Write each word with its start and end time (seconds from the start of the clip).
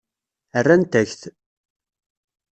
Rrant-ak-t. 0.63 1.21